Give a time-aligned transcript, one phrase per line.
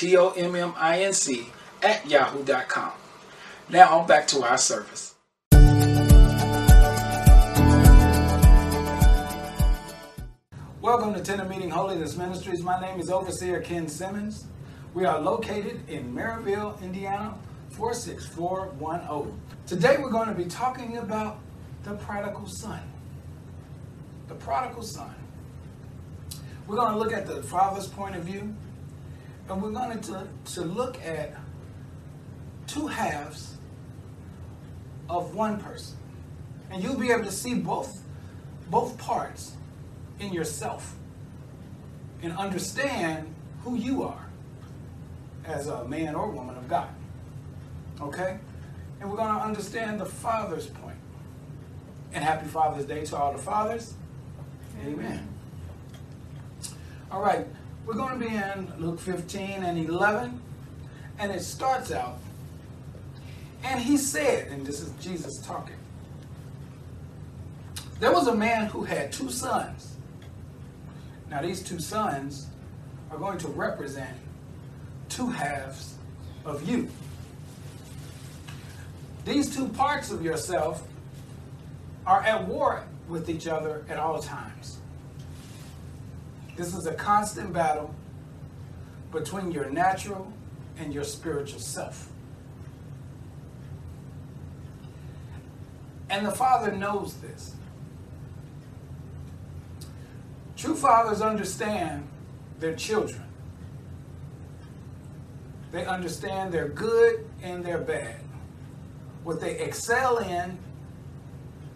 [0.00, 1.46] T-O-M-M-I-N-C
[1.82, 2.92] at yahoo.com.
[3.68, 5.14] Now on back to our service.
[10.80, 12.62] Welcome to Tent of Meeting Holiness Ministries.
[12.62, 14.46] My name is Overseer Ken Simmons.
[14.94, 17.34] We are located in Merrillville, Indiana,
[17.68, 19.38] 46410.
[19.66, 21.40] Today we're going to be talking about
[21.82, 22.80] the prodigal son.
[24.28, 25.14] The prodigal son.
[26.66, 28.54] We're going to look at the father's point of view,
[29.50, 31.34] and we're going to, to look at
[32.68, 33.56] two halves
[35.08, 35.96] of one person.
[36.70, 38.00] And you'll be able to see both,
[38.70, 39.56] both parts
[40.20, 40.94] in yourself
[42.22, 43.34] and understand
[43.64, 44.26] who you are
[45.44, 46.88] as a man or woman of God.
[48.00, 48.38] Okay?
[49.00, 50.96] And we're going to understand the Father's point.
[52.12, 53.94] And happy Father's Day to all the fathers.
[54.84, 55.28] Amen.
[57.10, 57.46] All right.
[57.86, 60.40] We're going to be in Luke 15 and 11.
[61.18, 62.18] And it starts out,
[63.62, 65.76] and he said, and this is Jesus talking,
[67.98, 69.96] there was a man who had two sons.
[71.28, 72.46] Now, these two sons
[73.10, 74.16] are going to represent
[75.10, 75.96] two halves
[76.46, 76.88] of you.
[79.26, 80.82] These two parts of yourself
[82.06, 84.79] are at war with each other at all times.
[86.56, 87.94] This is a constant battle
[89.12, 90.32] between your natural
[90.78, 92.08] and your spiritual self.
[96.08, 97.54] And the Father knows this.
[100.56, 102.06] True fathers understand
[102.58, 103.22] their children.
[105.72, 108.20] They understand their good and their bad,
[109.22, 110.58] what they excel in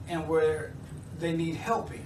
[0.08, 0.72] and where
[1.18, 2.03] they need help in.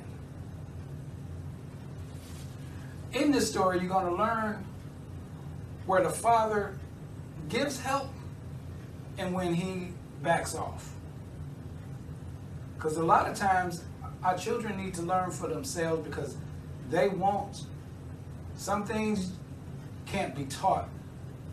[3.13, 4.65] In this story, you're going to learn
[5.87, 6.79] where the father
[7.49, 8.11] gives help
[9.17, 9.93] and when he
[10.23, 10.93] backs off.
[12.77, 13.83] Because a lot of times,
[14.23, 16.37] our children need to learn for themselves because
[16.91, 17.65] they won't.
[18.57, 19.33] Some things
[20.07, 20.89] can't be taught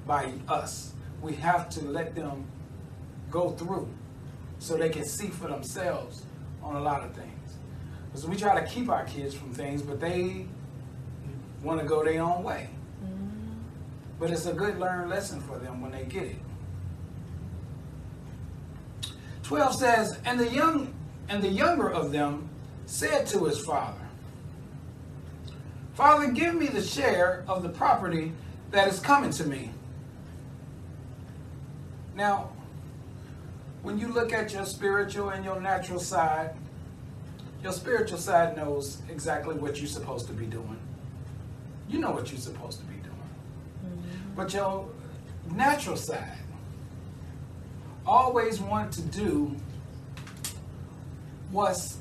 [0.06, 0.94] by us.
[1.22, 2.46] We have to let them
[3.32, 3.90] go through
[4.60, 6.24] so they can see for themselves
[6.62, 7.58] on a lot of things.
[8.08, 10.48] Because we try to keep our kids from things, but they
[11.66, 12.70] want to go their own way.
[13.04, 13.60] Mm-hmm.
[14.20, 16.36] But it's a good learned lesson for them when they get it.
[19.44, 20.94] 12 says, and the young
[21.28, 22.50] and the younger of them
[22.86, 23.98] said to his father,
[25.96, 28.32] Father, give me the share of the property
[28.72, 29.72] that is coming to me.
[32.16, 32.52] Now,
[33.82, 36.56] when you look at your spiritual and your natural side,
[37.64, 40.80] your spiritual side knows exactly what you're supposed to be doing
[41.90, 43.16] you know what you're supposed to be doing.
[43.86, 44.36] Mm-hmm.
[44.36, 44.88] But your
[45.52, 46.38] natural side
[48.06, 49.56] always want to do
[51.52, 51.98] what's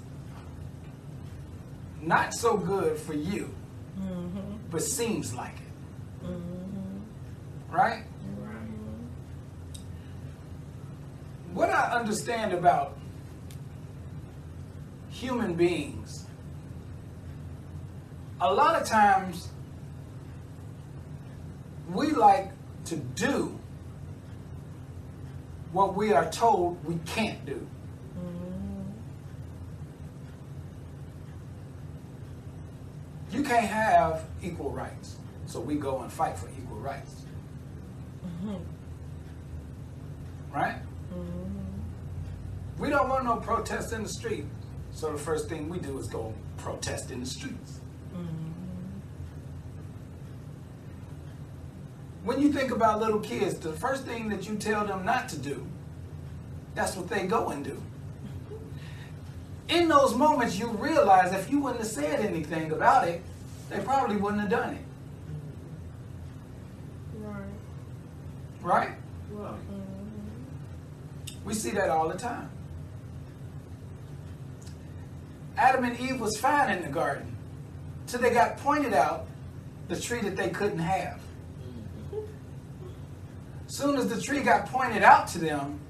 [2.01, 3.55] not so good for you,
[3.99, 4.57] mm-hmm.
[4.71, 6.27] but seems like it.
[6.27, 7.75] Mm-hmm.
[7.75, 8.05] Right?
[11.53, 12.99] What I understand about
[15.09, 16.27] human beings,
[18.41, 19.51] a lot of times
[21.93, 22.51] we like
[22.87, 23.59] to do
[25.73, 27.67] what we are told we can't do.
[28.17, 28.83] Mm-hmm.
[33.33, 35.17] You can't have equal rights.
[35.47, 37.25] So we go and fight for equal rights.
[38.25, 38.57] Mm-hmm.
[40.55, 40.79] Right?
[41.13, 41.55] Mm-hmm.
[42.79, 44.47] We don't want no protest in the street.
[44.93, 47.81] So the first thing we do is go protest in the streets.
[52.25, 55.38] When you think about little kids, the first thing that you tell them not to
[55.38, 55.67] do
[56.75, 57.81] that's what they go and do.
[59.69, 63.23] In those moments, you realize if you wouldn't have said anything about it,
[63.71, 64.82] they probably wouldn't have done it.
[67.21, 67.44] Right.
[68.61, 68.91] Right?
[71.44, 72.50] We see that all the time.
[75.56, 77.37] Adam and Eve was fine in the garden
[78.06, 79.27] till they got pointed out
[79.88, 81.20] the tree that they couldn't have.
[83.75, 85.81] Soon as the tree got pointed out to them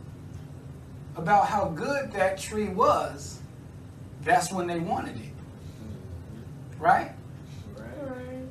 [1.17, 3.41] about how good that tree was,
[4.23, 5.35] that's when they wanted it.
[6.79, 7.13] Right?
[7.77, 8.47] Right.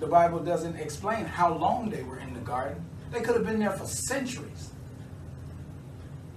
[0.00, 2.82] The Bible doesn't explain how long they were in the garden.
[3.10, 4.70] They could have been there for centuries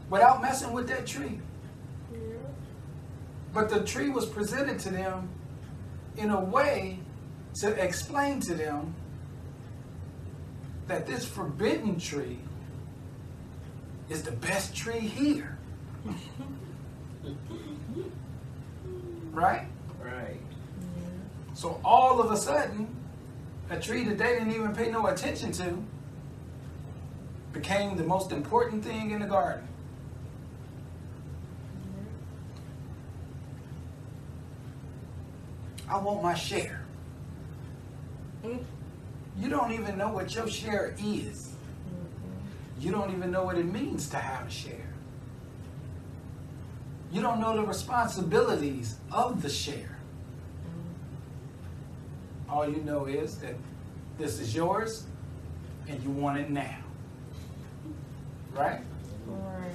[0.09, 1.39] without messing with that tree.
[2.11, 2.19] Yeah.
[3.53, 5.29] But the tree was presented to them
[6.17, 6.99] in a way
[7.61, 8.95] to explain to them
[10.91, 12.37] that this forbidden tree
[14.09, 15.57] is the best tree here.
[19.31, 19.67] right?
[20.03, 20.41] Right.
[21.53, 22.93] So all of a sudden,
[23.69, 25.81] a tree that they didn't even pay no attention to
[27.53, 29.65] became the most important thing in the garden.
[35.87, 36.83] I want my share.
[38.43, 38.61] Mm.
[39.39, 41.53] You don't even know what your share is.
[42.79, 44.89] You don't even know what it means to have a share.
[47.11, 49.97] You don't know the responsibilities of the share.
[52.49, 53.55] All you know is that
[54.17, 55.05] this is yours
[55.87, 56.77] and you want it now.
[58.53, 58.81] Right?
[59.27, 59.71] Right.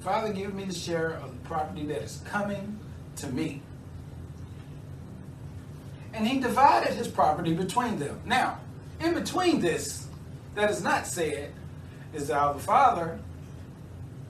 [0.00, 2.78] Father, give me the share of the property that is coming
[3.16, 3.60] to me.
[6.16, 8.18] And he divided his property between them.
[8.24, 8.58] Now,
[9.00, 10.08] in between this,
[10.54, 11.52] that is not said,
[12.14, 13.18] is that the father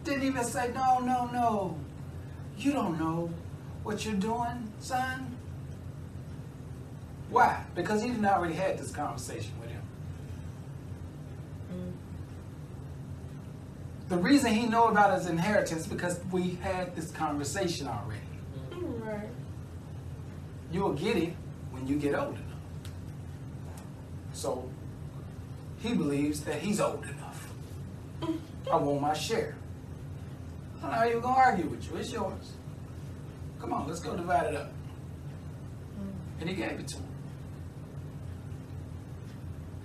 [0.03, 1.79] didn't even say, No, no, no.
[2.59, 3.31] You don't know
[3.85, 5.37] what you're doing, son.
[7.31, 7.63] Why?
[7.77, 9.83] Because he didn't already had this conversation with him.
[11.73, 11.93] Mm.
[14.09, 18.21] The reason he know about his inheritance because we had this conversation already.
[18.73, 19.29] Right.
[20.73, 21.37] You will get it
[21.77, 22.43] when you get old enough.
[24.33, 24.69] So
[25.79, 27.49] he believes that he's old enough.
[28.21, 28.73] Mm-hmm.
[28.73, 29.57] I want my share.
[30.83, 31.97] I'm not even gonna argue with you.
[31.97, 32.53] It's yours.
[33.61, 34.71] Come on, let's go divide it up.
[34.71, 36.41] Mm-hmm.
[36.41, 37.05] And he gave it to him.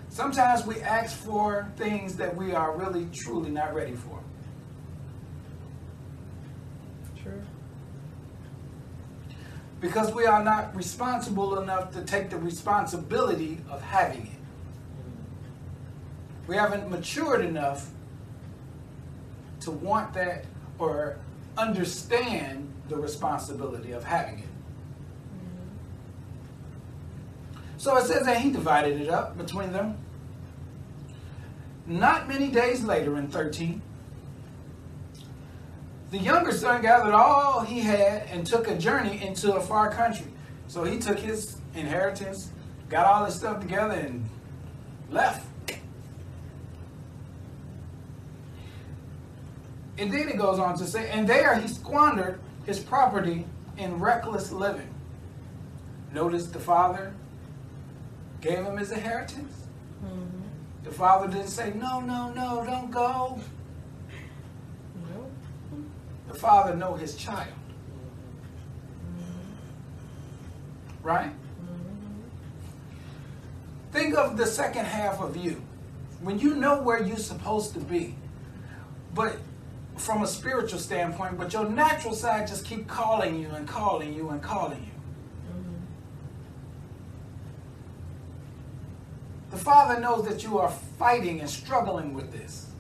[0.10, 4.20] Sometimes we ask for things that we are really truly not ready for.
[7.24, 7.42] True.
[9.82, 14.40] Because we are not responsible enough to take the responsibility of having it.
[16.48, 17.90] We haven't matured enough
[19.62, 20.46] to want that
[20.78, 21.18] or
[21.58, 24.46] understand the responsibility of having it.
[27.78, 29.98] So it says that he divided it up between them.
[31.88, 33.82] Not many days later, in 13,
[36.12, 40.28] the younger son gathered all he had and took a journey into a far country.
[40.68, 42.52] So he took his inheritance,
[42.90, 44.30] got all his stuff together, and
[45.10, 45.48] left.
[49.98, 53.46] And then it goes on to say, and there he squandered his property
[53.78, 54.94] in reckless living.
[56.14, 57.14] Notice the father
[58.42, 59.54] gave him his inheritance.
[60.04, 60.42] Mm-hmm.
[60.84, 63.40] The father didn't say, no, no, no, don't go.
[66.32, 67.54] The father know his child.
[71.04, 71.32] Right?
[73.92, 75.62] Think of the second half of you.
[76.22, 78.16] When you know where you're supposed to be,
[79.14, 79.38] but
[79.98, 84.30] from a spiritual standpoint, but your natural side just keep calling you and calling you
[84.30, 84.88] and calling you.
[89.50, 92.71] The Father knows that you are fighting and struggling with this.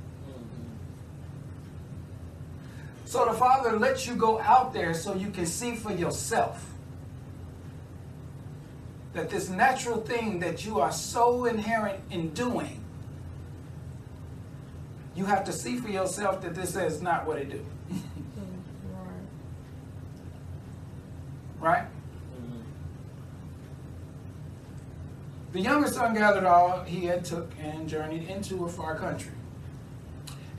[3.11, 6.65] So the Father lets you go out there so you can see for yourself
[9.11, 12.81] that this natural thing that you are so inherent in doing,
[15.13, 17.65] you have to see for yourself that this is not what it do.
[21.59, 21.85] Right.
[25.51, 29.33] The younger son gathered all he had took and journeyed into a far country.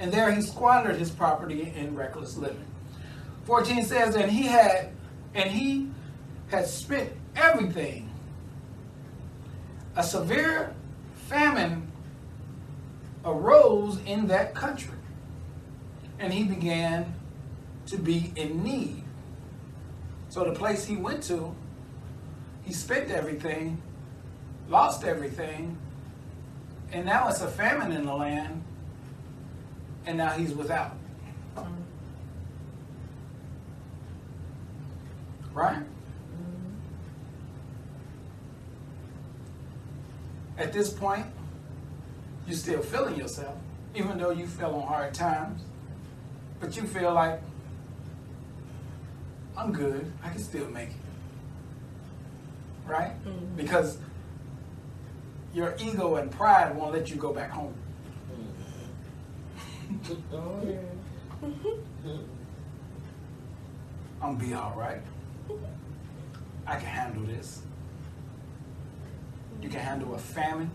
[0.03, 2.67] And there he squandered his property in reckless living.
[3.45, 4.91] 14 says, and he had
[5.33, 5.91] and he
[6.49, 8.11] had spent everything.
[9.95, 10.75] A severe
[11.29, 11.91] famine
[13.25, 14.99] arose in that country,
[16.19, 17.15] and he began
[17.87, 19.05] to be in need.
[20.31, 21.55] So the place he went to,
[22.65, 23.81] he spent everything,
[24.69, 25.79] lost everything,
[26.91, 28.65] and now it's a famine in the land,
[30.07, 30.97] and now he's without.
[35.53, 35.83] Right?
[40.59, 41.27] At this point,
[42.47, 43.55] you're still feeling yourself,
[43.95, 45.63] even though you fell on hard times,
[46.61, 47.41] but you feel like,
[49.57, 50.97] I'm good, I can still make it.
[52.87, 53.13] Right?
[53.25, 53.57] Mhm.
[53.57, 53.99] Because
[55.53, 57.75] your ego and pride won't let you go back home.
[60.33, 60.79] Oh, yeah.
[64.23, 65.01] I'm gonna be all right.
[66.67, 67.63] I can handle this.
[69.61, 70.71] You can handle a famine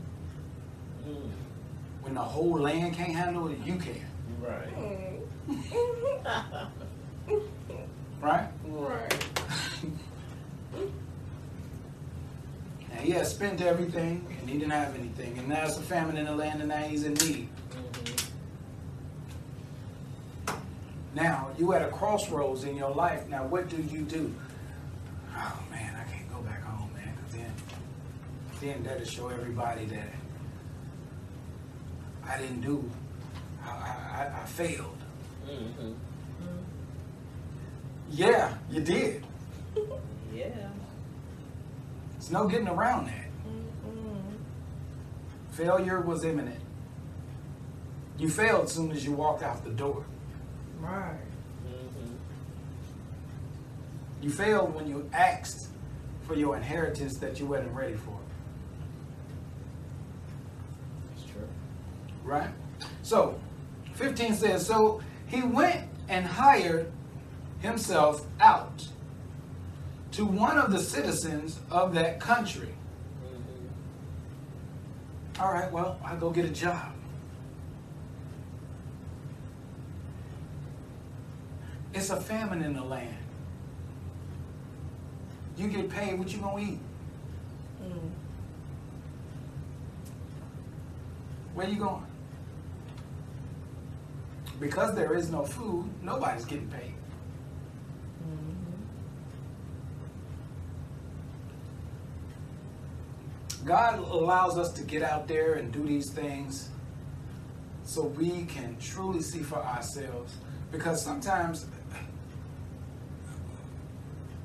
[2.01, 3.57] when the whole land can't handle it.
[3.65, 4.01] You can,
[4.41, 4.67] Right.
[8.21, 8.47] right?
[8.65, 9.25] right.
[12.91, 16.17] And he has spent everything, and he didn't have anything, and now it's a famine
[16.17, 17.47] in the land, and now he's in need.
[21.17, 23.27] Now you at a crossroads in your life.
[23.27, 24.31] Now what do you do?
[25.35, 27.17] Oh man, I can't go back home, man.
[27.31, 27.51] then,
[28.61, 30.09] then that'll show everybody that
[32.23, 32.87] I didn't do.
[33.65, 34.95] I, I, I- failed.
[35.49, 35.91] Mm-hmm.
[38.11, 39.23] Yeah, you did.
[40.35, 40.49] Yeah.
[42.13, 43.25] There's no getting around that.
[43.47, 44.21] Mm-mm.
[45.51, 46.59] Failure was imminent.
[48.19, 50.05] You failed as soon as you walked out the door.
[50.79, 51.19] Right.
[51.67, 52.13] Mm-hmm.
[54.21, 55.69] You failed when you asked
[56.21, 58.17] for your inheritance that you wasn't ready for.
[61.15, 61.47] It's true.
[62.23, 62.49] Right?
[63.03, 63.39] So,
[63.93, 66.91] 15 says, So he went and hired
[67.59, 68.87] himself out
[70.11, 72.69] to one of the citizens of that country.
[73.25, 73.67] Mm-hmm.
[75.41, 76.93] All right, well, I'll go get a job.
[81.97, 83.17] It's a famine in the land.
[85.57, 86.77] You get paid, what you gonna eat?
[87.81, 88.11] Mm.
[91.55, 92.05] Where you going?
[94.59, 96.93] Because there is no food, nobody's getting paid.
[98.29, 98.83] Mm-hmm.
[103.65, 106.69] God allows us to get out there and do these things
[107.85, 110.35] so we can truly see for ourselves.
[110.71, 111.65] Because sometimes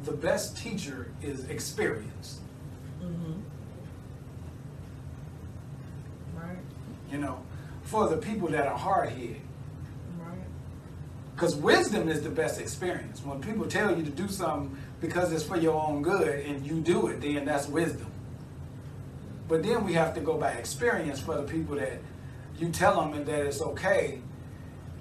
[0.05, 2.41] the best teacher is experience.
[3.03, 3.33] Mm-hmm.
[6.37, 6.59] Right.
[7.11, 7.43] You know,
[7.83, 9.41] for the people that are hard headed.
[10.19, 10.39] Right.
[11.35, 13.25] Because wisdom is the best experience.
[13.25, 16.81] When people tell you to do something because it's for your own good and you
[16.81, 18.11] do it, then that's wisdom.
[19.49, 22.01] But then we have to go by experience for the people that
[22.59, 24.21] you tell them and that it's okay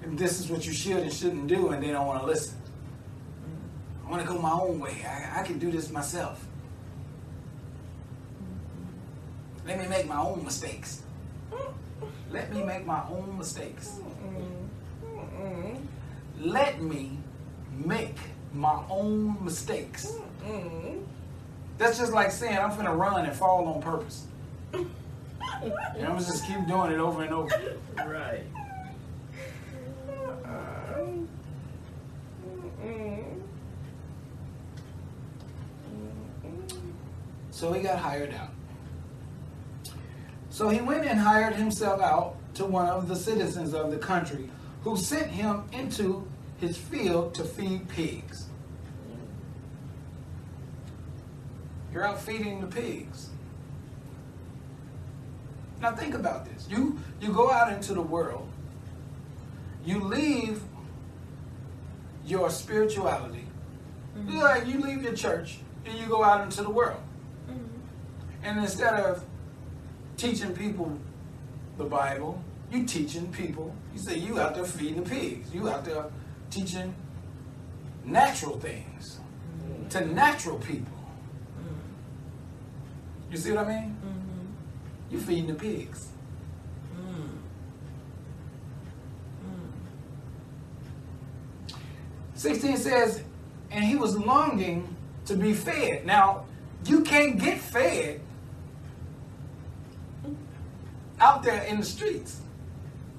[0.02, 2.56] and this is what you should and shouldn't do and they don't want to listen.
[4.12, 5.06] I want to go my own way.
[5.08, 6.46] I, I can do this myself.
[9.66, 11.00] Let me make my own mistakes.
[12.30, 14.00] Let me make my own mistakes.
[16.38, 17.20] Let me
[17.74, 18.18] make
[18.52, 20.14] my own mistakes.
[21.78, 24.26] That's just like saying I'm gonna run and fall on purpose.
[24.74, 24.90] And
[25.62, 27.76] I'm gonna just keep doing it over and over.
[27.96, 28.44] Right.
[30.06, 30.72] Uh-uh.
[37.62, 38.50] So he got hired out.
[40.50, 44.50] So he went and hired himself out to one of the citizens of the country
[44.82, 46.26] who sent him into
[46.58, 48.46] his field to feed pigs.
[51.92, 53.30] You're out feeding the pigs.
[55.80, 56.66] Now think about this.
[56.68, 58.48] You you go out into the world.
[59.84, 60.60] You leave
[62.26, 63.46] your spirituality.
[64.18, 64.42] Mhm.
[64.42, 67.00] Like you leave your church and you go out into the world.
[68.42, 69.24] And instead of
[70.16, 70.98] teaching people
[71.78, 73.74] the Bible, you teaching people.
[73.92, 75.54] You say you out there feeding the pigs.
[75.54, 76.04] You out there
[76.50, 76.94] teaching
[78.04, 79.18] natural things
[79.90, 80.98] to natural people.
[83.30, 83.96] You see what I mean?
[84.02, 85.12] Mhm.
[85.12, 86.08] You feeding the pigs.
[92.34, 93.22] 16 says,
[93.70, 94.96] and he was longing
[95.26, 96.04] to be fed.
[96.04, 96.44] Now,
[96.84, 98.20] you can't get fed
[101.22, 102.40] out there in the streets.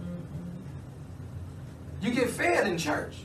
[0.02, 2.06] Mm-hmm.
[2.06, 3.16] You get fed in church.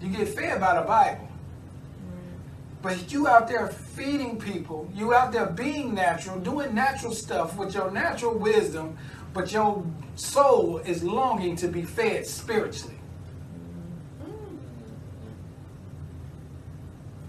[0.00, 1.28] You get fed by the Bible.
[1.28, 2.36] Mm-hmm.
[2.80, 7.74] But you out there feeding people, you out there being natural, doing natural stuff with
[7.74, 8.96] your natural wisdom,
[9.34, 12.98] but your soul is longing to be fed spiritually.
[14.22, 14.56] Mm-hmm.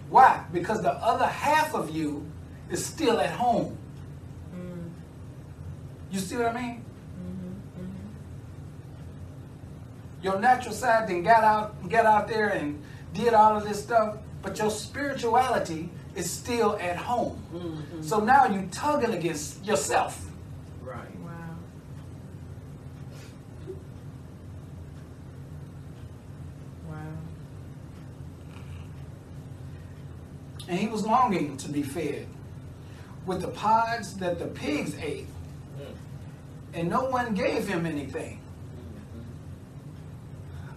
[0.09, 0.45] Why?
[0.53, 2.23] Because the other half of you
[2.69, 3.79] is still at home.
[6.13, 6.85] You see what I mean?
[10.21, 12.81] Your natural side then got out, got out there and
[13.13, 17.41] did all of this stuff, but your spirituality is still at home.
[17.51, 18.03] Mm-hmm.
[18.03, 20.23] So now you're tugging against yourself.
[20.81, 20.97] Right.
[21.19, 21.31] Wow.
[26.87, 26.97] Wow.
[30.67, 32.27] And he was longing to be fed
[33.25, 35.25] with the pods that the pigs ate.
[36.73, 38.39] And no one gave him anything.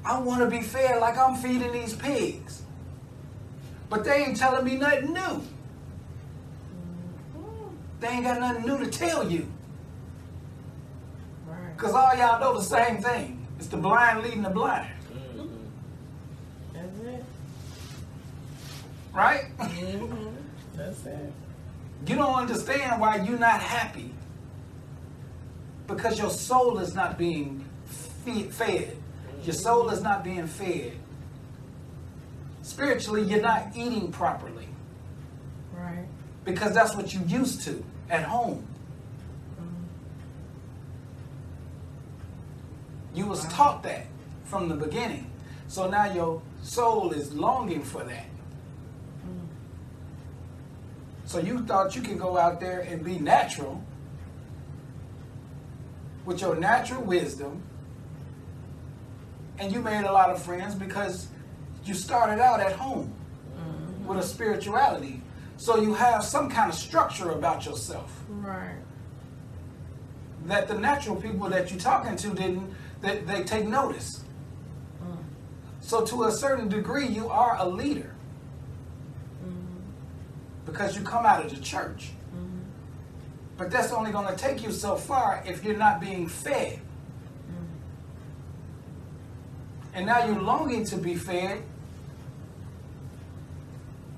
[0.04, 2.62] I want to be fed like I'm feeding these pigs.
[3.88, 5.42] But they ain't telling me nothing new.
[8.00, 9.50] They ain't got nothing new to tell you.
[11.76, 13.46] Because all y'all know the same thing.
[13.58, 14.88] It's the blind leading the blind.
[16.72, 17.24] That's it.
[19.12, 19.44] Right?
[19.58, 20.28] Mm-hmm.
[20.76, 21.32] That's it.
[22.06, 24.12] You don't understand why you're not happy.
[25.86, 27.64] Because your soul is not being
[28.50, 28.96] fed.
[29.44, 30.92] Your soul is not being fed.
[32.62, 34.66] Spiritually, you're not eating properly.
[35.76, 36.06] Right.
[36.44, 38.66] Because that's what you used to at home.
[43.14, 43.50] You was Wow.
[43.50, 44.06] taught that
[44.44, 45.30] from the beginning.
[45.68, 48.26] So now your soul is longing for that.
[49.26, 49.46] Mm.
[51.24, 53.82] So you thought you could go out there and be natural
[56.26, 57.62] with your natural wisdom.
[59.58, 61.28] And you made a lot of friends because
[61.84, 63.12] you started out at home
[64.06, 65.22] with a spirituality.
[65.56, 68.76] So you have some kind of structure about yourself Right.
[70.44, 74.22] that the natural people that you're talking to didn't they, they take notice.
[75.02, 75.16] Mm.
[75.80, 78.12] So to a certain degree you are a leader
[79.42, 79.80] Mm-hmm.
[80.66, 82.10] because you come out of the church.
[83.56, 86.80] But that's only going to take you so far if you're not being fed.
[89.94, 91.62] And now you're longing to be fed,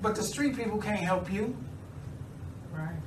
[0.01, 1.55] but the street people can't help you.
[2.73, 2.97] Right.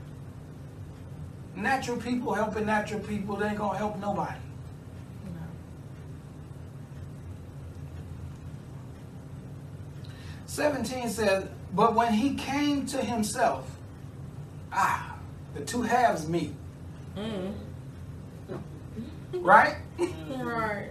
[1.54, 4.38] Natural people helping natural people, they ain't going to help nobody.
[5.26, 5.40] No.
[10.46, 13.70] 17 says, But when he came to himself,
[14.72, 15.11] ah,
[15.54, 16.54] the two halves meet,
[17.16, 17.52] Mm.
[19.34, 19.76] right?
[20.42, 20.88] Right.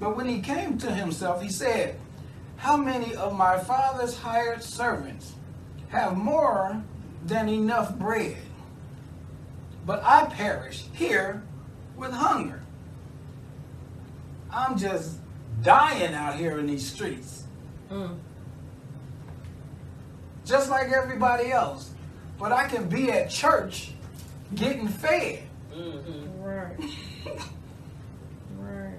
[0.00, 1.96] But when he came to himself, he said,
[2.56, 5.32] How many of my father's hired servants
[5.88, 6.82] have more
[7.26, 8.36] than enough bread?
[9.86, 11.42] But I perish here
[11.96, 12.62] with hunger.
[14.52, 15.16] I'm just
[15.62, 17.44] dying out here in these streets,
[17.90, 18.16] Mm.
[20.48, 21.90] Just like everybody else.
[22.38, 23.92] But I can be at church
[24.54, 25.42] getting fed.
[25.74, 26.42] Mm-hmm.
[26.42, 26.76] Right.
[28.58, 28.94] Right.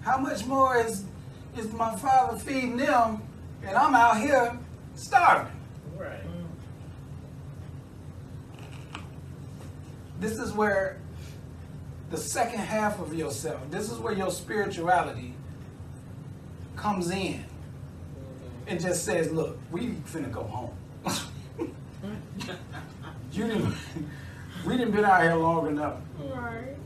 [0.00, 1.04] How much more is
[1.56, 3.22] is my father feeding them,
[3.64, 4.56] and I'm out here
[4.94, 5.52] starving?
[5.96, 6.20] Right.
[10.20, 10.98] This is where
[12.10, 15.34] the second half of yourself, this is where your spirituality
[16.76, 17.44] comes in
[18.68, 20.70] and just says, look, we finna go home.
[23.32, 23.74] you didn't
[24.66, 25.96] we didn't been out here long enough.
[26.18, 26.76] Right.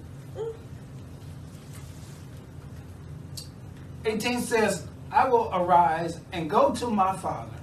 [4.05, 7.57] 18 says, I will arise and go to my father,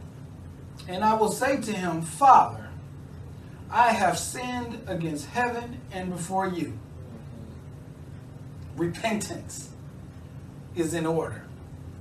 [0.88, 2.70] and I will say to him, Father,
[3.70, 6.68] I have sinned against heaven and before you.
[8.76, 8.82] Mm-hmm.
[8.82, 9.70] Repentance
[10.76, 11.44] is in order.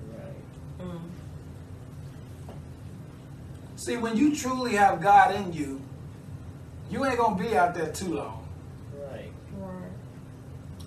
[0.08, 0.86] Right.
[0.86, 1.00] Mm.
[3.78, 5.80] See, when you truly have God in you,
[6.90, 8.44] you ain't gonna be out there too long
[9.08, 9.30] Right.
[9.56, 9.92] Right.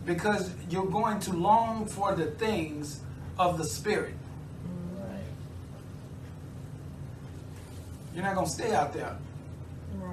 [0.05, 2.99] because you're going to long for the things
[3.39, 4.13] of the Spirit.
[4.99, 5.23] Right.
[8.13, 9.15] You're not gonna stay out there.
[9.97, 10.11] Right.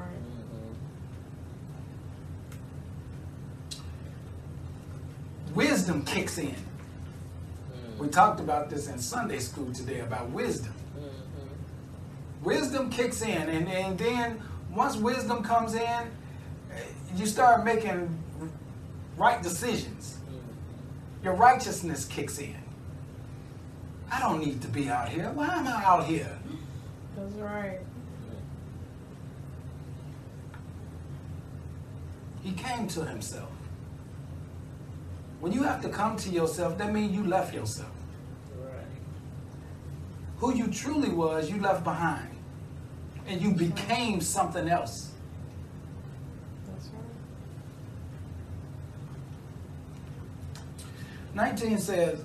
[3.74, 5.54] Mm-hmm.
[5.54, 6.50] Wisdom kicks in.
[6.50, 7.98] Mm-hmm.
[7.98, 10.74] We talked about this in Sunday school today about wisdom.
[12.42, 16.10] Wisdom kicks in, and, and then once wisdom comes in,
[17.16, 18.16] you start making
[19.16, 20.18] right decisions.
[21.24, 22.54] Your righteousness kicks in.
[24.10, 25.30] I don't need to be out here.
[25.32, 26.38] Why am I out here?
[27.16, 27.80] That's right.
[32.42, 33.50] He came to himself.
[35.40, 37.90] When you have to come to yourself, that means you left yourself.
[40.38, 42.28] Who you truly was, you left behind.
[43.26, 45.10] And you became something else.
[46.66, 46.88] That's
[51.34, 51.52] right.
[51.52, 52.24] 19 says,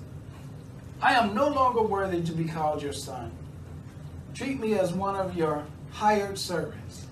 [1.02, 3.30] I am no longer worthy to be called your son.
[4.32, 7.06] Treat me as one of your hired servants.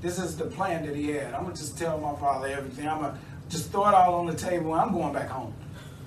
[0.00, 1.34] This is the plan that he had.
[1.34, 2.88] I'm going to just tell my father everything.
[2.88, 3.18] I'm going to
[3.48, 5.54] just throw it all on the table and I'm going back home.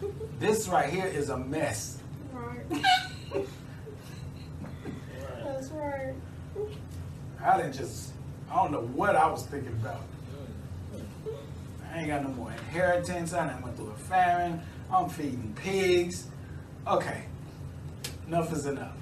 [0.38, 1.99] This right here is a mess.
[2.33, 2.65] Right.
[3.33, 3.47] Right.
[5.43, 6.13] That's right.
[7.45, 8.12] I didn't just,
[8.51, 10.01] I don't know what I was thinking about.
[11.91, 13.34] I ain't got no more inheritance.
[13.34, 14.62] I done went through a famine.
[14.91, 16.27] I'm feeding pigs.
[16.88, 17.23] Okay,
[18.27, 18.93] enough is enough.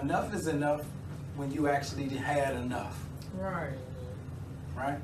[0.00, 0.82] Enough is enough
[1.36, 2.98] when you actually had enough,
[3.38, 3.72] Right.
[4.76, 4.98] right?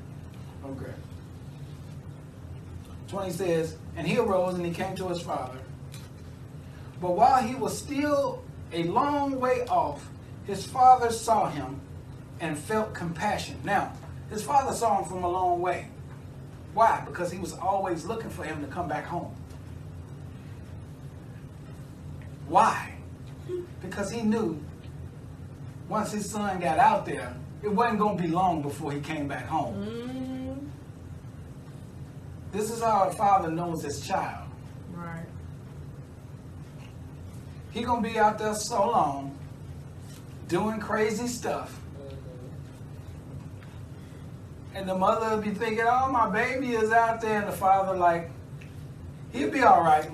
[0.65, 0.93] Okay.
[3.07, 5.59] 20 says, And he arose and he came to his father.
[7.03, 10.09] But while he was still a long way off,
[10.45, 11.81] his father saw him
[12.39, 13.57] and felt compassion.
[13.65, 13.91] Now,
[14.29, 15.89] his father saw him from a long way.
[16.73, 17.03] Why?
[17.05, 19.35] Because he was always looking for him to come back home.
[22.47, 22.93] Why?
[23.81, 24.63] Because he knew
[25.89, 29.27] once his son got out there, it wasn't going to be long before he came
[29.27, 29.75] back home.
[29.75, 30.67] Mm-hmm.
[32.53, 34.47] This is how a father knows his child.
[34.93, 35.25] Right.
[37.73, 39.35] He gonna be out there so long,
[40.47, 41.75] doing crazy stuff,
[44.75, 47.97] and the mother will be thinking, "Oh, my baby is out there," and the father
[47.97, 48.29] like,
[49.31, 50.07] he'll be all right,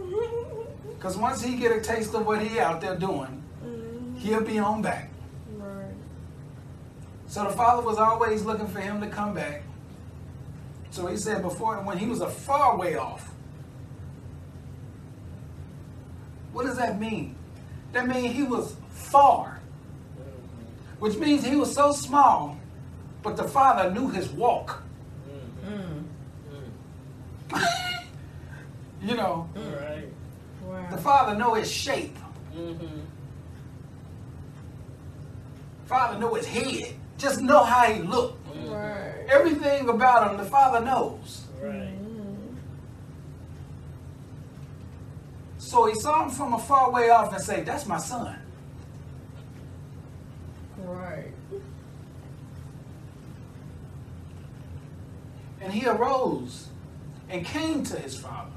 [0.00, 0.98] Mm-hmm.
[1.00, 4.18] cause once he get a taste of what he out there doing, Mhm.
[4.18, 5.08] he'll be on back.
[5.56, 5.94] Right.
[7.26, 9.62] So the father was always looking for him to come back.
[10.90, 13.30] So he said before, when he was a far way off.
[16.62, 17.34] What does that mean?
[17.90, 19.58] That means he was far,
[21.00, 22.56] which means he was so small,
[23.20, 24.80] but the father knew his walk.
[25.66, 26.04] Mm.
[29.02, 30.88] you know, Right.
[30.92, 32.16] the father know his shape.
[32.54, 33.00] Mm-hmm.
[35.86, 36.94] Father know his head.
[37.18, 38.38] Just know how he looked.
[38.68, 39.26] Right.
[39.28, 41.42] Everything about him, the father knows.
[41.60, 41.98] Right.
[45.72, 48.38] So he saw him from a far way off and said, "That's my son."
[50.76, 51.32] Right.
[55.62, 56.68] And he arose
[57.30, 58.50] and came to his father.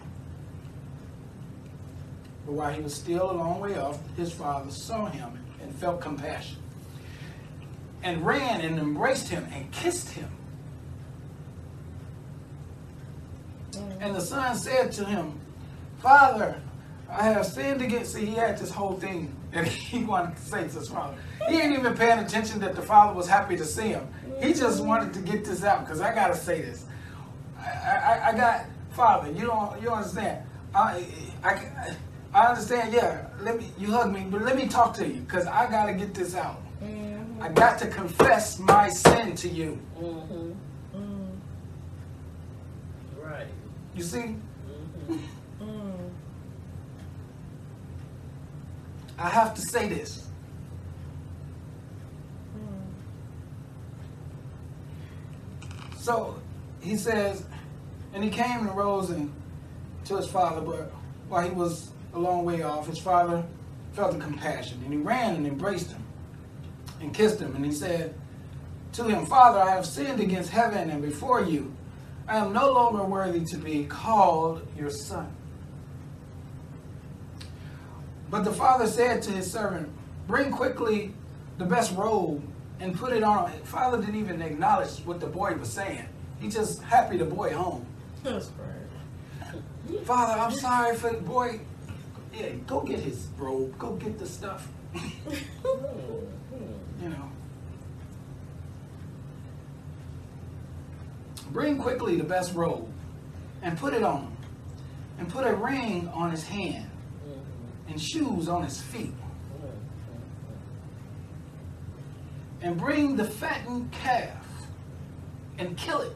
[2.45, 6.01] But while he was still a long way off, his father saw him and felt
[6.01, 6.58] compassion,
[8.04, 10.32] and ran and embraced him and kissed him.
[14.01, 15.39] And the son said to him,
[15.99, 16.62] Father,
[17.09, 18.13] I have sinned against.
[18.13, 21.15] See, he had this whole thing that he wanted to say to his father.
[21.47, 24.07] He ain't even paying attention that the father was happy to see him.
[24.41, 26.85] He just wanted to get this out because I gotta say this.
[27.59, 29.31] I, I, I got father.
[29.31, 30.43] You don't you understand.
[30.73, 31.05] I,
[31.43, 31.95] I
[32.33, 32.93] I understand.
[32.93, 35.93] Yeah, let me you hug me, but let me talk to you because I gotta
[35.93, 36.61] get this out.
[36.83, 37.41] Mhm.
[37.41, 39.79] I got to confess my sin to you.
[39.99, 40.51] Mm-hmm.
[40.97, 41.27] Mm.
[43.23, 43.47] Right.
[43.95, 44.35] You see,
[45.07, 45.63] Mm-hmm.
[45.63, 46.09] Mm.
[49.17, 50.28] I have to say this.
[55.97, 56.39] So
[56.82, 57.43] he says,
[58.13, 59.34] and he came and rose and
[60.06, 60.91] to his father, but
[61.28, 63.43] while he was a long way off, his father
[63.93, 66.04] felt the compassion, and he ran and embraced him
[67.01, 68.13] and kissed him, and he said
[68.93, 71.73] to him, Father, I have sinned against heaven and before you.
[72.28, 75.36] I am no longer worthy to be called your son.
[78.29, 79.89] But the father said to his servant,
[80.27, 81.13] Bring quickly
[81.57, 82.41] the best robe
[82.79, 83.51] and put it on.
[83.63, 86.05] Father didn't even acknowledge what the boy was saying.
[86.39, 87.85] He just happy the boy home.
[88.23, 90.05] That's right.
[90.05, 91.59] Father, I'm sorry for the boy.
[92.33, 93.77] Yeah, go get his robe.
[93.77, 94.67] Go get the stuff.
[97.01, 97.29] You know.
[101.51, 102.88] Bring quickly the best robe
[103.61, 104.38] and put it on him.
[105.19, 106.89] And put a ring on his hand
[107.87, 109.13] and shoes on his feet.
[112.65, 114.43] and bring the fattened calf
[115.59, 116.15] and kill it,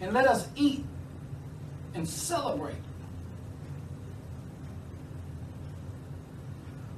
[0.00, 0.84] and let us eat
[1.94, 2.74] and celebrate.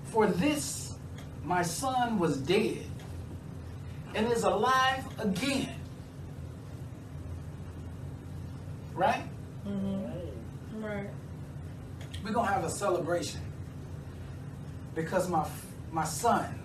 [0.04, 0.94] For this
[1.44, 2.86] my son was dead
[4.14, 5.74] and is alive again.
[8.94, 9.24] Right?
[9.66, 10.84] Mm-hmm.
[10.84, 11.08] Right.
[12.22, 13.40] We're going to have a celebration
[14.94, 15.46] because my,
[15.90, 16.58] my son,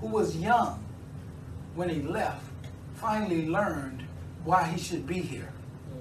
[0.00, 0.84] who was young
[1.74, 2.44] when he left,
[2.94, 4.04] finally learned
[4.44, 5.52] why he should be here.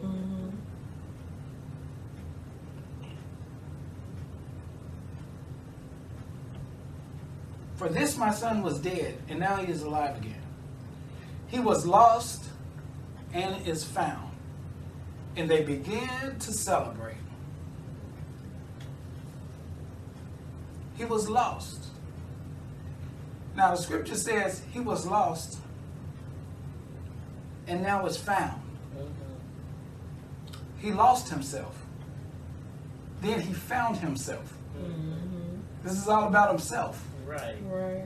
[0.03, 0.49] Mm-hmm.
[7.75, 10.41] For this my son was dead, and now he is alive again.
[11.47, 12.45] He was lost
[13.33, 14.31] and is found.
[15.36, 17.17] And they began to celebrate.
[20.95, 21.86] He was lost.
[23.56, 25.60] Now the scripture says he was lost
[27.67, 28.62] and now is found.
[28.95, 30.79] Mm-hmm.
[30.79, 31.75] He lost himself.
[33.21, 34.53] Then he found himself.
[34.77, 35.60] Mm-hmm.
[35.84, 37.06] This is all about himself.
[37.25, 37.56] Right.
[37.65, 38.06] Right.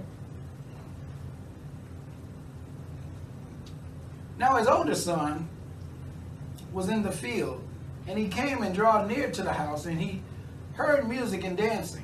[4.38, 5.50] Now his older son
[6.71, 7.63] was in the field,
[8.08, 10.21] and he came and drawed near to the house, and he
[10.73, 12.04] heard music and dancing.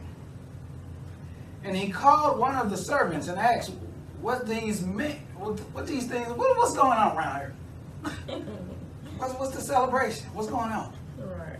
[1.63, 3.71] And he called one of the servants and asked,
[4.21, 5.19] "What these men?
[5.35, 6.27] What, what these things?
[6.29, 7.53] What, what's going on around here?
[9.17, 10.27] What's, what's the celebration?
[10.33, 11.59] What's going on?" Right.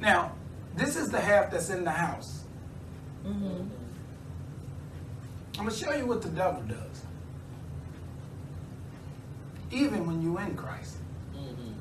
[0.00, 0.32] Now,
[0.74, 2.44] this is the half that's in the house.
[3.24, 3.68] Mm-hmm.
[5.58, 7.04] I'm gonna show you what the devil does.
[9.70, 10.96] Even when you're in Christ.
[11.36, 11.72] Mm-hmm.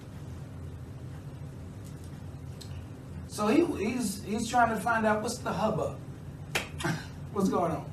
[3.28, 5.98] So he, he's he's trying to find out what's the hubbub.
[7.34, 7.86] what's going on?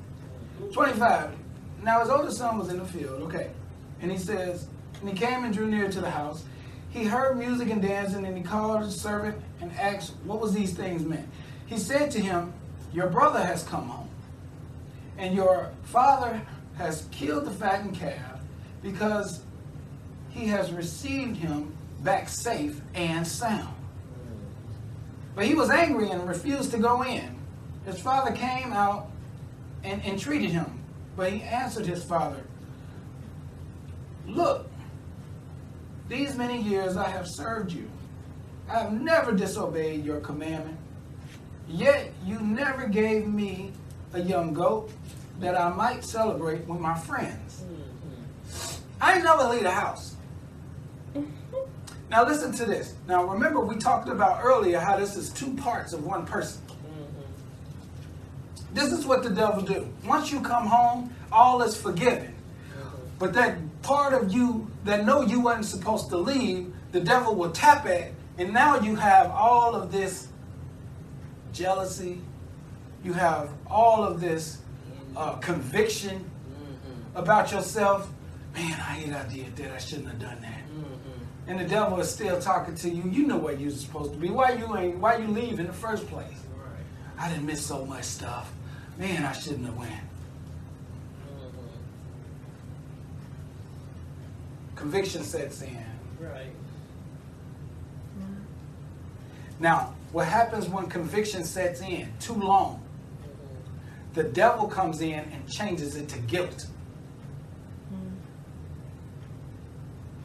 [0.73, 1.35] 25.
[1.83, 3.51] Now his older son was in the field, okay.
[4.01, 4.67] And he says,
[5.01, 6.43] and he came and drew near to the house.
[6.89, 10.73] He heard music and dancing, and he called his servant and asked what was these
[10.73, 11.27] things meant.
[11.65, 12.53] He said to him,
[12.93, 14.09] Your brother has come home,
[15.17, 16.41] and your father
[16.77, 18.39] has killed the fattened calf
[18.81, 19.41] because
[20.29, 23.73] he has received him back safe and sound.
[25.35, 27.36] But he was angry and refused to go in.
[27.87, 29.09] His father came out
[29.81, 30.83] and entreated him,
[31.15, 32.43] but he answered his father,
[34.27, 34.69] Look,
[36.09, 37.89] these many years I have served you.
[38.69, 40.77] I have never disobeyed your commandment.
[41.69, 43.71] Yet you never gave me
[44.11, 44.91] a young goat
[45.39, 47.63] that I might celebrate with my friends.
[47.63, 48.83] Mm-hmm.
[48.99, 50.15] I ain't never leave the house.
[52.09, 52.93] Now listen to this.
[53.05, 56.61] Now remember we talked about earlier how this is two parts of one person.
[58.73, 59.87] This is what the devil do.
[60.05, 62.33] Once you come home, all is forgiven.
[63.19, 67.51] But that part of you that know you wasn't supposed to leave, the devil will
[67.51, 70.27] tap at, and now you have all of this
[71.53, 72.21] jealousy.
[73.03, 74.59] You have all of this
[75.15, 77.17] uh, conviction Mm-hmm.
[77.17, 78.09] about yourself.
[78.53, 79.71] Man, I hate I did that.
[79.71, 80.61] I shouldn't have done that.
[80.69, 81.49] Mm-hmm.
[81.49, 83.03] And the devil is still talking to you.
[83.09, 84.29] You know where you're supposed to be.
[84.29, 84.97] Why you ain't?
[84.97, 86.27] Why you leave in the first place?
[86.55, 86.83] Right.
[87.19, 88.51] I didn't miss so much stuff.
[88.97, 89.91] Man, I shouldn't have went.
[94.75, 95.85] Conviction sets in.
[96.19, 96.51] Right.
[99.59, 102.81] Now, what happens when conviction sets in too long?
[103.23, 104.13] Mm-hmm.
[104.13, 106.67] The devil comes in and changes it to guilt.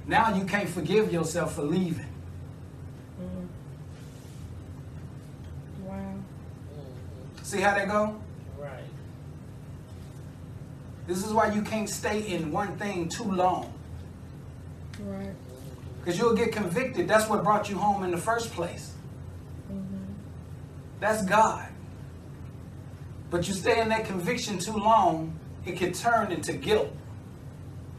[0.06, 2.06] Now you can't forgive yourself for leaving.
[3.20, 3.46] Mm-hmm.
[5.87, 6.14] Wow.
[7.42, 8.20] See how that go?
[11.06, 13.72] This is why you can't stay in one thing too long.
[15.00, 15.34] Right.
[15.98, 17.08] Because you'll get convicted.
[17.08, 18.92] That's what brought you home in the first place.
[19.72, 20.12] Mm-hmm.
[21.00, 21.68] That's God.
[23.30, 26.94] But you stay in that conviction too long, it can turn into guilt.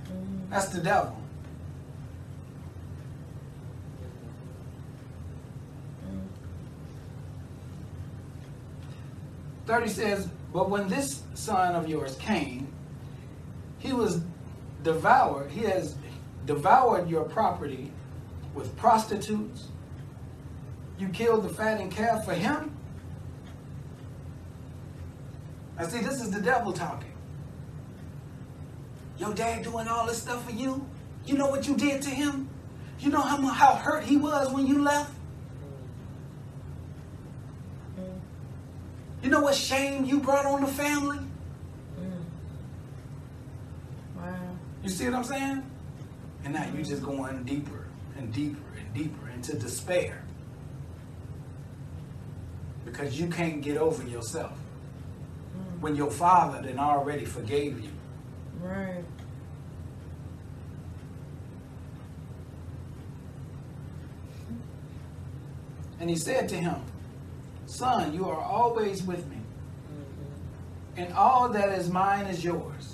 [0.05, 0.49] Mm-hmm.
[0.49, 1.17] That's the devil.
[9.65, 12.72] 30 says, But when this son of yours came,
[13.83, 14.21] he was
[14.81, 15.95] devoured, he has
[16.45, 17.91] devoured your property
[18.55, 19.67] with prostitutes.
[20.97, 22.71] You killed the fattened calf for him?
[25.77, 27.11] I see, this is the devil talking.
[29.17, 30.87] Your dad doing all this stuff for you?
[31.25, 32.49] You know what you did to him?
[32.99, 35.11] You know how, how hurt he was when you left?
[39.21, 41.19] You know what shame you brought on the family?
[44.83, 45.63] You see what I'm saying?
[46.43, 47.85] And now you're just going deeper
[48.17, 50.21] and deeper and deeper into despair.
[52.85, 54.51] Because you can't get over yourself.
[54.51, 55.79] Mm.
[55.79, 57.89] When your father then already forgave you.
[58.61, 59.03] Right.
[65.99, 66.75] And he said to him,
[67.65, 71.01] Son, you are always with me, Mm-hmm.
[71.01, 72.92] and all that is mine is yours.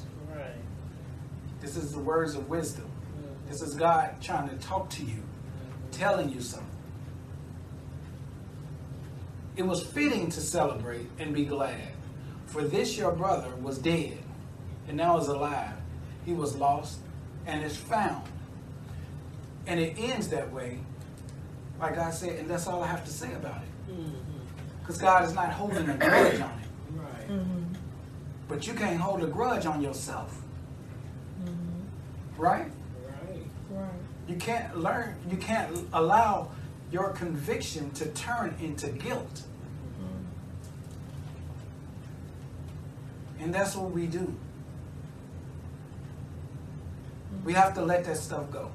[1.70, 1.76] Right.
[1.76, 2.86] This is the words of wisdom.
[2.86, 3.50] Mm-hmm.
[3.50, 5.24] This is God trying to talk to you,
[5.92, 6.68] telling you something.
[9.56, 11.92] It was fitting to celebrate and be glad,
[12.48, 14.18] for this your brother was dead
[14.88, 15.74] and now is alive.
[16.26, 17.00] He was lost
[17.46, 18.24] and is found.
[19.68, 20.80] And it ends that way,
[21.80, 23.92] like I said, and that's all I have to say about it.
[23.92, 24.16] Mm-hmm.
[24.80, 26.68] Because God is not holding a grudge on it.
[26.92, 27.30] Right.
[27.30, 27.74] Mm-hmm.
[28.48, 30.49] But you can't hold a grudge on yourself, Mm-hmm.
[32.40, 32.72] Right?
[33.06, 33.44] Right.
[33.70, 33.90] Right.
[34.28, 36.52] You can't learn, you can't allow
[36.92, 39.44] your conviction to turn into guilt.
[40.02, 40.24] Mm-hmm.
[43.44, 44.36] And that's what we do.
[47.44, 48.72] We have to let that stuff go.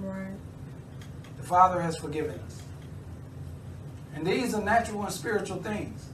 [0.00, 0.32] Right.
[1.36, 2.62] The Father has forgiven us.
[4.14, 6.08] And these are natural and spiritual things.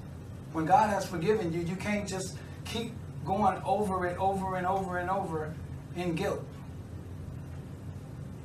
[0.52, 2.92] When God has forgiven you, you can't just keep
[3.24, 5.52] going over it over and over and over
[5.96, 6.44] in guilt.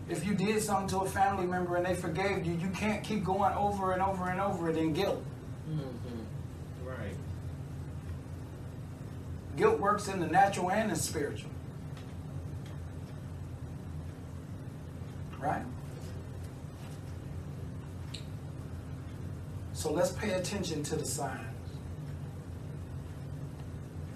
[0.10, 3.24] If you did something to a family member and they forgave you, you can't keep
[3.24, 5.24] going over and over and over it in guilt.
[5.70, 6.88] Mm-hmm.
[6.88, 7.16] Right.
[9.56, 11.52] Guilt works in the natural and the spiritual.
[15.40, 15.64] Right?
[19.74, 21.40] So let's pay attention to the signs.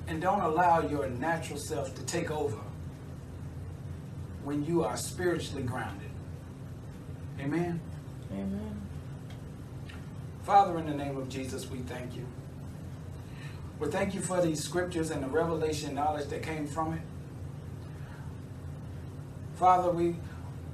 [0.08, 2.58] And don't allow your natural self to take over
[4.48, 6.10] when you are spiritually grounded.
[7.38, 7.82] Amen.
[8.32, 8.82] Amen.
[10.44, 12.26] Father, in the name of Jesus, we thank you.
[13.78, 17.02] We thank you for these scriptures and the revelation knowledge that came from it.
[19.56, 20.16] Father, we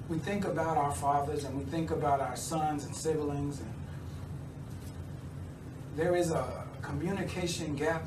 [0.08, 3.74] we think about our fathers and we think about our sons and siblings and
[5.96, 8.06] there is a communication gap.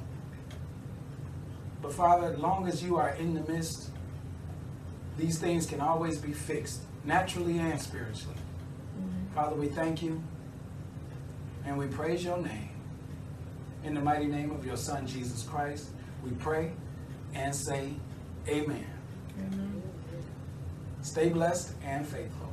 [1.82, 3.90] But Father, as long as you are in the midst,
[5.16, 8.36] these things can always be fixed, naturally and spiritually.
[8.36, 9.34] Mm-hmm.
[9.34, 10.22] Father, we thank you
[11.64, 12.70] and we praise your name.
[13.84, 15.88] In the mighty name of your Son, Jesus Christ,
[16.24, 16.72] we pray
[17.34, 17.90] and say,
[18.48, 18.86] Amen.
[19.38, 19.82] Amen.
[21.02, 22.52] Stay blessed and faithful.